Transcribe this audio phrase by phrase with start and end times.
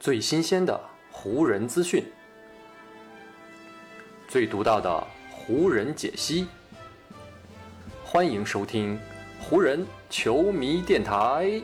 [0.00, 0.80] 最新鲜的
[1.12, 2.02] 湖人资讯，
[4.26, 6.46] 最独到的湖人解析。
[8.02, 8.98] 欢迎收听
[9.38, 11.60] 湖人球迷电台。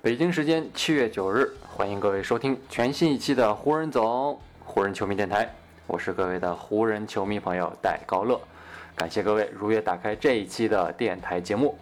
[0.00, 5.52] 北京时间七月九日，欢迎各位收听全新一期的湖人总湖人球迷电台。
[5.88, 8.38] 我是各位的湖人球迷朋友戴高乐，
[8.94, 11.78] 感谢各位如约打开这一期的电台节目。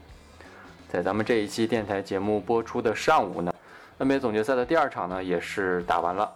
[0.88, 3.52] 在咱们这一期电台节目播出的上午呢
[3.98, 6.30] ，NBA 总决赛的第二场呢也是打完了，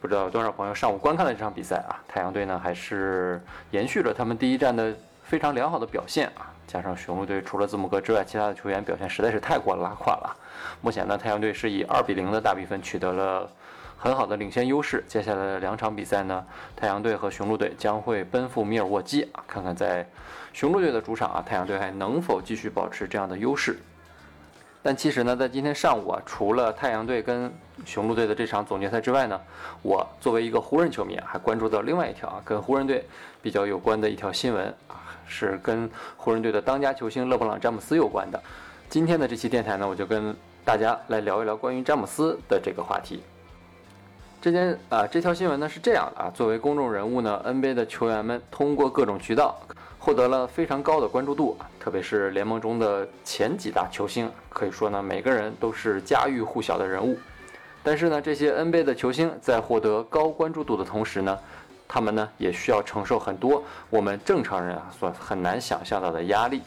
[0.00, 2.02] 不知道有多少朋友上午观看了这场比赛啊？
[2.08, 10.36] 太阳队呢还是延续了他们第一战的非常良好的表现啊，加上雄鹿队除了字母哥之外，其他的球员表现实在是太过拉胯了。
[10.80, 13.48] 目前呢，太阳队是以二比零的大比分取得了。
[13.96, 16.44] 很好的领先优势，接下来的两场比赛呢，
[16.76, 20.06] 太阳队和雄鹿队将会奔赴密尔沃基啊，看看在
[20.52, 23.78] 雄鹿队的主场啊，太阳队还能否继续保持这样的优势。
[24.82, 27.50] 但其实呢，在今天上午啊，除了太阳队跟
[27.86, 29.40] 雄鹿队的这场总决赛之外呢，
[29.80, 33.02] 我作为一个湖人球迷啊，还关注到另外一条啊，跟湖人队
[33.40, 38.38] 比较有关的一条新闻啊，是跟湖人队的当家球星勒布朗詹姆斯有关的。
[38.90, 43.22] 今天的这期电台呢，我就跟大家来聊一聊关于詹姆斯的这个话题。
[44.44, 49.58] 这件啊，这条新闻呢是这样的啊，作为公众人物呢，NBA 的球员们通过各种渠道
[49.98, 57.18] 获得了非常高的关注度，特别是联盟中的前几大球星，可以说呢，每个人都是家喻户晓的人物。
[57.82, 61.38] 但是呢，这些 NBA 的球星在获得高关注度的同时呢，
[61.88, 66.60] 他们呢也需要承受很多我们正常人啊所很难想象到的压力。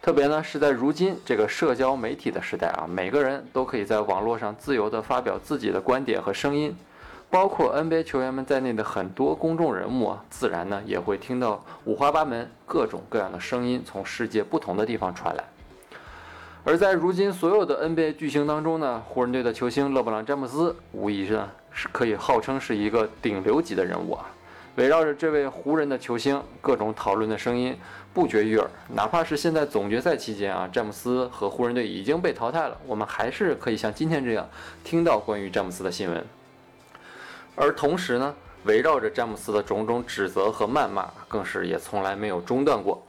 [0.00, 6.72] 特别呢是在如今这个社交媒体的时代啊，每个人都可以在网络上自由地发表自己的观点和声音。
[7.32, 15.42] 包括 NBA 球员们在内的很多公众人物啊，自然呢也会听到五花八门、各种各样的声音从世界不同的地方传来。
[16.62, 21.42] 而在如今所有的 NBA 巨星当中呢，湖人队的球星勒布朗·詹姆斯无疑是
[21.72, 24.26] 是可以号称是一个顶流级的人物啊。
[24.76, 27.74] 围绕着这位湖人的球星，各种讨论的声音
[28.12, 28.70] 不绝于耳。
[28.94, 34.46] 哪怕是现在总决赛期间啊，詹姆斯和湖人队已经被淘汰了，我们还是可以像今天这样
[34.84, 36.22] 听到关于詹姆斯的新闻。
[37.54, 43.02] 而同时呢，围绕着詹姆斯的种种指责和谩骂，更是也从来没有中断过。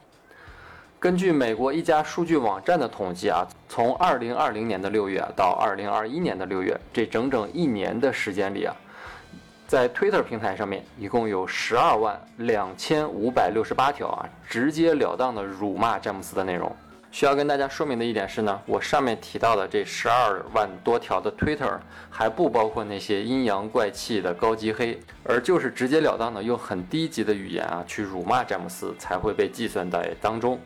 [1.00, 8.74] 根据美国一家数据网站的统计啊，从2020年的六月到2021年的六月，这整整一年的时间里啊，
[9.66, 16.74] 在 Twitter 平台上面，一共有12万2568条啊，直截了当的辱骂詹姆斯的内容。
[17.14, 21.78] 需要跟大家说明的一点是呢，我上面提到的这十二万多条的 Twitter
[22.10, 30.60] 还不包括那些阴阳怪气的高级黑，而就是直截了当的用很低级的语言啊去辱骂詹姆斯才会被计算在当中。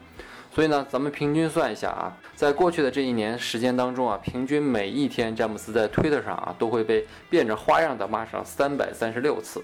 [0.51, 9.63] 所以呢，咱们平均算一下啊，在过去的这一年时间当中啊，平均每一天詹姆斯在 Twitter 上啊都会被变着花样的骂上三百三十六次。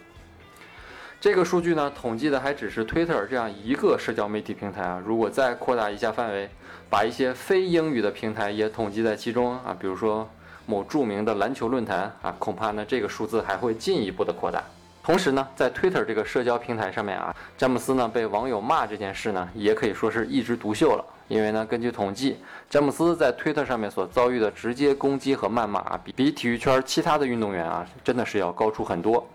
[1.24, 5.02] 这个数据呢，统计的还只是 Twitter 这样一个社交媒体平台啊。
[5.06, 6.46] 如果再扩大一下范围，
[6.90, 10.28] 把一些非英语的平台也统计在其中啊，比如说
[10.66, 14.62] 某著名的篮球论坛啊，恐怕呢这个数字还会进一步的扩大。
[15.02, 21.02] 同时呢，在 Twitter 这个社交平台上面啊，詹姆斯呢被网友骂这件事呢，也可以说是一枝独秀了。
[21.28, 22.36] 因为呢，根据统计，
[22.68, 29.26] 詹姆斯在 Twitter 上面所遭遇的直接攻击和谩骂啊，比比体育圈其他的运动员啊，真的是要高出很多。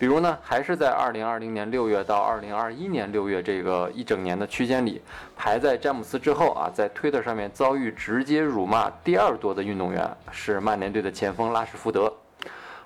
[0.00, 5.02] 比如呢，还是在二零二零年六月到二零二一年六月这个一整年的区间里，
[5.36, 12.10] 排在詹姆斯之后啊，在推特上面遭遇直接辱骂第二多的运动员是曼联队的前锋拉什福德，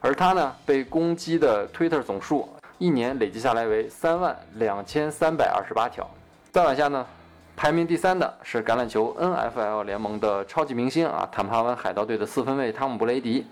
[0.00, 2.48] 而他呢被攻击的推特总数
[2.78, 6.04] 一年累计下来为三万两千三百二十八条。
[6.50, 7.06] 再往下呢，
[7.54, 13.46] 排名第三的是橄榄球 NFL 联盟的超级明星啊，坦帕湾海盗队的四分卫汤姆布雷迪。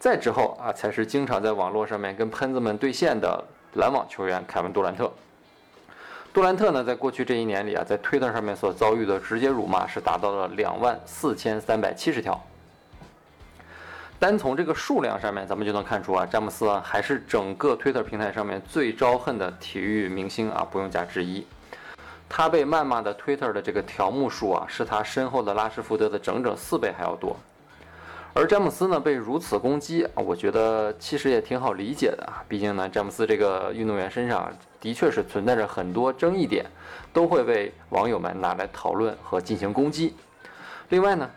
[0.00, 3.44] 再之后啊，才是经常在网络上面跟喷子们对线的
[3.74, 5.12] 篮网球员凯文杜兰特。
[6.32, 12.42] 杜兰特呢，在过去这一年里啊，在推特上面所遭遇的直接辱骂是达到了两万四千三百七十条。
[14.18, 21.46] 单从这个数量上面，咱们就能看出啊，詹姆斯啊还是整个推特平台上面最招恨的体育明星啊，不用加之一。
[22.26, 27.36] 他被谩骂的推特的这个条目数啊，是他身后的拉什福德的整整四倍还要多。
[28.32, 32.44] 而詹姆斯呢被如此攻击啊，我觉得其实也挺好理解的啊。
[32.48, 34.48] 毕竟呢，詹姆斯这个运动员身上
[34.80, 36.64] 的确是存在着很多争议点，
[37.12, 40.14] 都会被网友们拿来讨论和进行攻击。
[40.90, 41.28] 另外呢，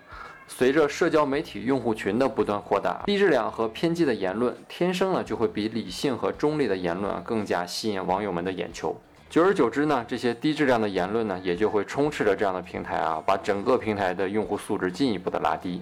[0.47, 8.95] 随着社交媒体用户群的不断扩大，低质量和偏激的言论天生呢就会比理性和中立的言论更加吸引网友们的眼球。
[9.31, 15.81] 久而久之呢，这些低质量的言论呢也就会充斥着这样的平台啊，把整个平台的用户素质进一步的拉低。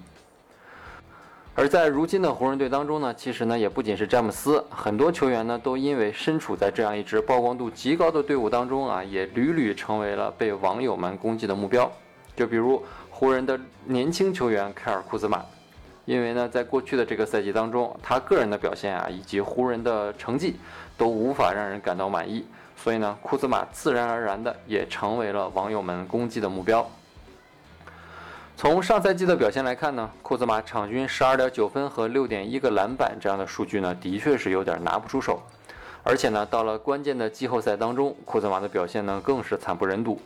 [1.53, 11.91] 而在如今的湖人队当中呢，其实呢也不仅是詹姆斯，很多球员呢都因为身处在这样一支曝光度极高的队伍当中啊，也屡屡成为了被网友们攻击的目标。
[12.37, 15.43] 就比如湖人的年轻球员凯尔·库兹马，
[16.05, 20.55] 因为呢在过去的这个赛季当中，他个人的表现啊以及湖人的成绩
[20.97, 22.45] 都无法让人感到满意，
[22.77, 26.89] 所以呢库兹马自然而然的也成为了网友们攻击的目标。
[28.61, 35.41] 从上赛季的表现来看呢，库兹马场均十二点九分和六点一个篮板这样的数据呢，的确是有点拿不出手。
[36.03, 40.21] 而且呢，到了关键的季后赛当中，库兹马的表现呢更是惨不忍睹。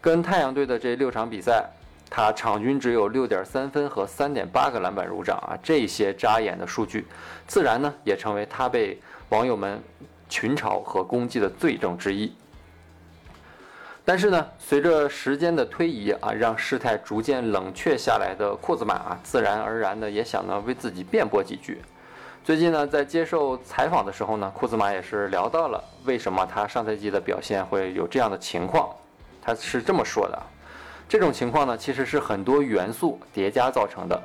[0.00, 1.70] 跟太阳队的这六场比赛，
[2.10, 7.06] 他场均只有六点三分和三点八个篮板入账啊，这些扎眼的数据，
[7.46, 9.80] 自然呢也成为他被网友们
[10.28, 12.32] 群嘲和攻击的罪证之一。
[14.08, 21.82] 但是呢，随着时间的推移啊，让事态逐渐冷却下来的库兹马啊，自然而然的也想呢为自己辩驳几句。
[22.42, 28.88] 最近呢，在接受采访的时候呢，库兹马也是聊到了为什么他上赛季的表现会有这样的情况。
[29.42, 30.42] 他是这么说的：
[31.06, 34.18] 这种情况呢，其实是很多元素叠加造成的。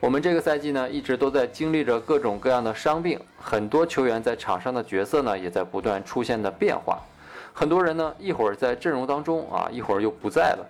[0.00, 7.00] 我们这个赛季呢，一直都在经历着各种各样的伤病，很多球员在场上的角色呢，也在不断出现的变化。
[7.56, 10.66] 很多人呢，一会儿在阵容当中啊，一会儿又不在了。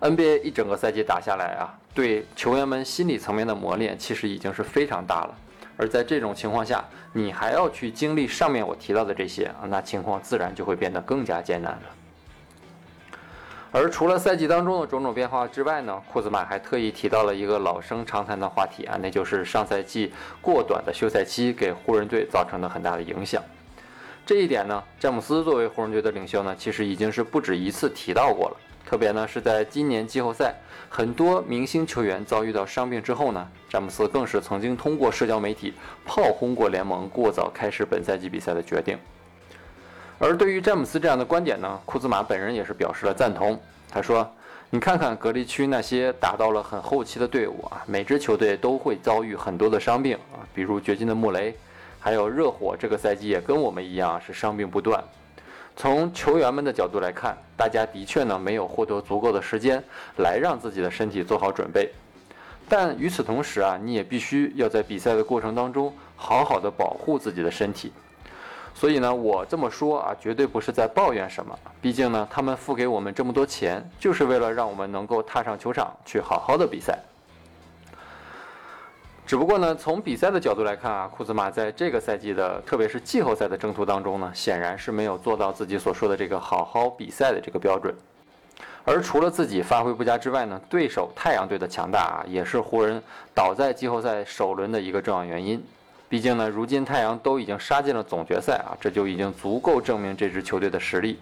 [0.00, 5.34] NBA 一整个赛季打下来啊，对球员们心理层面的磨练其实已经是非常大了。
[5.76, 6.82] 而在这种情况下，
[7.12, 11.82] 你还要去经历上面我提到的这些啊，那情况自然就会变得更加艰难了。
[13.70, 20.10] 而除了赛季当中的种种变化之外呢，库兹马还特意提到了一个老生常谈的话题啊，那就是上赛季
[20.40, 23.42] 过短的休赛期给湖人队造成的很大的影响。
[24.28, 28.56] 这一点呢，詹姆斯作为湖人队的领袖呢，其实已经是不止一次提到过了。
[28.84, 30.54] 特别呢是在今年季后赛，
[30.90, 35.72] 很多明星球员遭遇到伤病之后呢，詹姆斯更是曾经通过社交媒体
[36.04, 38.98] 炮轰过联盟过早开始本赛季比赛的决定。
[40.18, 43.58] 而对于詹姆斯这样的观点呢，库兹马本人也是表示了赞同。
[43.90, 44.30] 他说
[44.68, 51.56] ：“你看看隔离区那些打到了很后期的队伍啊，每支球队都会遭遇很多的伤病啊，比如掘金的穆雷。”
[52.08, 55.04] 还有热火这个赛季也跟我们一样是伤病不断。
[55.76, 59.84] 从球员们的角度来看，大家的确呢没有获得足够的时间
[60.16, 61.92] 来让自己的身体做好准备。
[62.66, 67.92] 但与此同时啊，你也必须要在比赛的过程当中好好的保护自己的身体。
[68.72, 71.54] 所以呢，我这么说啊，绝对不是在抱怨什么。
[71.82, 76.98] 毕竟呢，他们付给我们这么多钱，就是为了让我们能够踏上球场去好好的比赛。
[79.28, 87.94] 只不过呢，从比赛的角度来看啊，库兹马在这个赛季的，特别是季后赛的征途当中呢，显然是没有做到自己所说的这个好好比赛的这个标准。
[88.86, 93.02] 而除了自己发挥不佳之外呢，对手太阳队的强大啊，也是湖人
[93.34, 95.62] 倒在季后赛首轮的一个重要原因。
[96.08, 101.18] 毕竟呢，如今太阳都已经杀进了总决赛啊，这就已经足够证明这支球队的实力。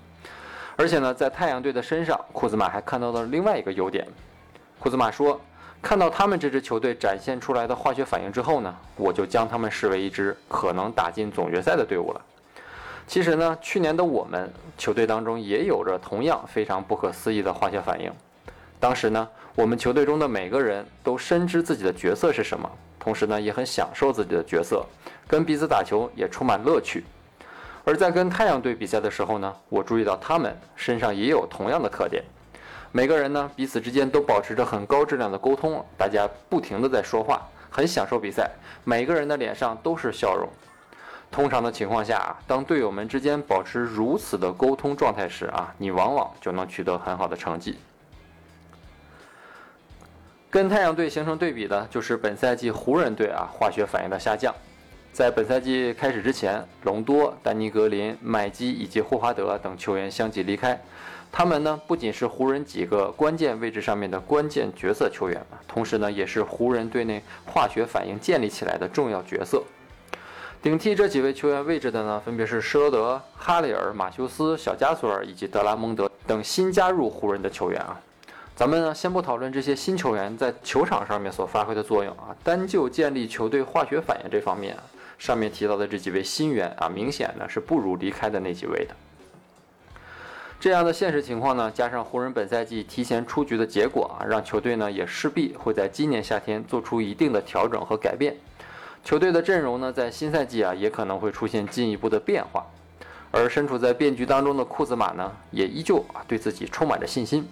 [0.77, 4.07] 而且呢，在太阳队的身上，库兹马还看到了另外一个优点。
[4.79, 5.41] 库兹马说。
[5.87, 12.21] 看到他们这支球队展现出来的化学反应之后呢，我就将他们视为一支可能打进总决赛的队伍了。
[13.07, 18.11] 其实呢，去年的我们球队当中也有着同样非常不可思议的化学反应。
[18.81, 24.85] 当时呢，我们球队中的每个人都深知自己的角色是什么，同时呢，也很享受自己的角色，
[25.29, 27.05] 跟彼此打球也充满乐趣。
[27.85, 32.25] 而在跟太阳队比赛的时候呢，我注意到他们身上也有同样的特点。
[32.97, 38.51] 每个人呢，彼此之间都保持着很高质量的沟通，大家不停的在说话，很享受比赛。
[38.85, 40.49] 每个人的脸上都是笑容。
[41.31, 47.77] 通常的情况下啊，当队友们之间保持如此的沟通状态时啊，你往往就能取得很好的成绩。
[50.49, 54.55] 跟太阳队形成对比的就是本赛季湖人队啊化学反应的下降。
[55.13, 60.81] 在本赛季开始之前，隆多、丹尼格林、麦基以及霍华德等球员相继离开。
[61.31, 69.63] 他们呢，不仅是湖人几个关键位置上面的关键角色球员同时呢，也是湖人队内化学反应建立起来的重要角色。
[70.63, 78.01] 顶替这几位球员位置的呢，分别是施罗德、哈里尔、马修斯、小加索尔以及德拉蒙德等新加入湖人的球员啊。
[78.57, 84.75] 咱们呢，先不讨论这些新球员在球场上面所发挥的作用啊，单就建立球队化学反应这方面，
[85.19, 88.97] 上面提到的这几位新员啊，明显呢是不如离开的那几位的。
[90.67, 98.35] 这样的现实情况呢，加上湖人本赛季提前出局的结果啊，让球队呢也势必会在今年夏天做出一定的调整和改变。
[99.05, 102.67] 球队的阵容呢，在新赛季啊，也可能会出现进一步的变化。
[103.31, 107.49] 而身处在变局当中的库兹马呢，也依旧啊对自己充满着信心。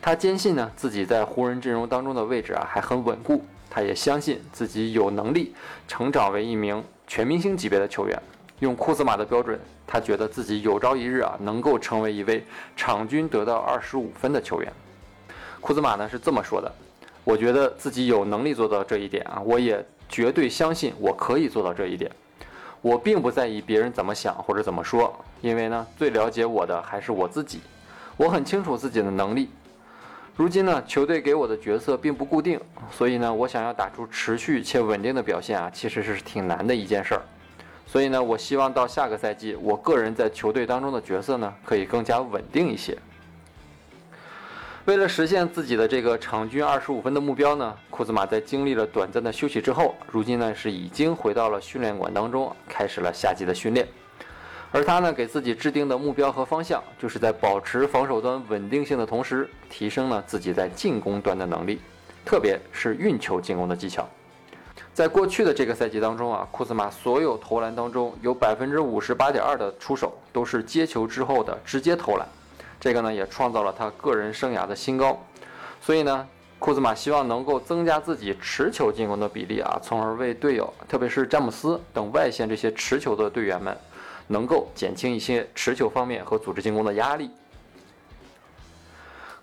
[0.00, 5.52] 他坚信呢自己在湖人阵容当中的位置啊还很稳固，他也相信自己有能力
[5.88, 8.22] 成长为一名全明星级别的球员。
[8.60, 12.44] 用库兹马的标准，他觉得自己有朝一日啊能够成为一位
[12.76, 14.72] 场均得到二十五分的球员。
[15.60, 16.72] 库兹马呢是这么说的
[17.24, 22.10] ：“我觉得自己有能力做到这一点啊，我也绝对相信我可以做到这一点。
[22.80, 27.60] 我并不在意别人怎么想或者怎么说，因为呢最了解我的还是我自己。
[28.16, 29.48] 我很清楚自己的能力。”
[30.36, 37.22] 如今呢，球队给我的角色并不固定，所以呢，我想要打出持续且稳定的表现啊，其实是挺难的一件事儿。
[37.86, 42.96] 所以呢，我希望到下个赛季，我个人在球队当中的角色呢，可以更加稳定一些。
[44.86, 53.86] 为了实现自己的这个场均二十五分的目标呢，库兹马在经历了短暂的休息之后，如今呢是已经回到了训练馆当中，开始了夏季的训练。
[54.72, 61.80] 而他呢，给自己制定的目标和方向，就是在保持防守端稳定性的同时，提升了自己在进攻端的能力，
[62.24, 64.06] 特别是运球进攻的技巧。
[64.94, 72.24] 在过去的这个赛季当中啊，库兹马所有投篮当中，有百分之五十八点二的出手都是接球之后的直接投篮，
[72.78, 75.20] 这个呢也创造了他个人生涯的新高。
[75.80, 76.24] 所以呢，
[76.60, 83.76] 库兹马希望能够增加自己持球进攻的比例啊，从而为队友，特别是詹姆斯等外线这些持球的队员们。
[84.26, 87.30] 能够减轻一些持球方面和组织进攻的压力。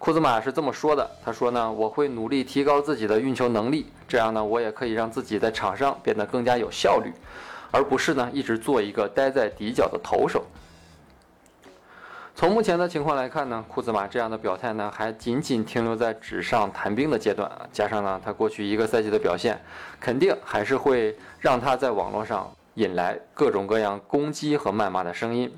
[0.02, 7.14] 库兹马是这么说的：“他说呢，我会努力提高自己的运球能力，这样呢，我也可以让自己在场上变得更加有效率，
[7.70, 10.44] 而不是呢一直做一个待在底角的投手。”
[12.34, 17.62] 从目前的情况来看呢，库兹马这样的表态呢，还仅仅停留在纸上谈兵的阶段啊。
[17.72, 19.62] 加上呢，他过去一个赛季的表现，
[20.00, 22.52] 肯定还是会让他在网络上。
[22.76, 25.54] 引来各种各样攻击和谩骂的声音。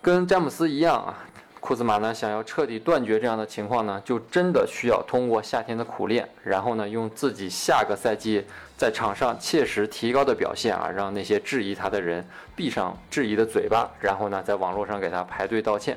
[0.00, 1.18] 跟詹姆斯一样啊，
[1.62, 8.44] 库兹马呢想要彻底断绝这样的情况呢，就真的需要通过夏天的苦练，然后呢用自己下个赛季
[8.76, 12.26] 在场上切实提高的表现啊，让那些质疑他的人
[12.56, 15.96] 闭上质疑的嘴巴，然后呢在网络上给他排队道歉。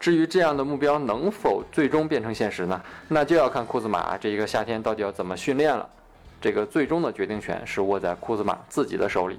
[0.00, 2.80] 至于这样的目标能否最终变成现实呢？
[3.08, 5.86] 那就要看库兹马这一个夏天到底要怎么训练了。
[6.40, 9.38] 这个最终的决定权是握在库兹马自己的手里。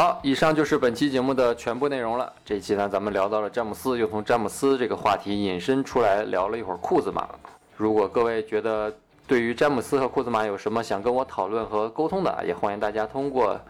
[0.00, 2.32] 好，以上就是本期节目的全部内容了。
[2.42, 7.28] 这期呢，咱们聊到了詹姆斯，又从詹姆斯这个话题引申出来聊了一会儿库兹马。
[7.76, 8.90] 如果各位觉得
[9.26, 13.60] 对于詹姆斯和库兹马有什么想跟我讨论和沟通的，也欢迎大家通过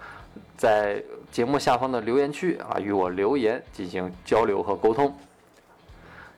[0.57, 5.13] 在节目下方的留言区啊与我留言进行交流和沟通。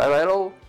[0.00, 0.59] 拜拜喽。